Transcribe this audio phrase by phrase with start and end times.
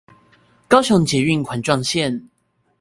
[0.67, 2.29] 高雄捷運環狀線